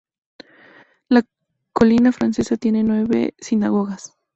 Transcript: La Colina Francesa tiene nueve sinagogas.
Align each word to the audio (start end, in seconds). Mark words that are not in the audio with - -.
La 1.09 1.21
Colina 1.73 2.11
Francesa 2.11 2.57
tiene 2.57 2.81
nueve 2.81 3.35
sinagogas. 3.37 4.15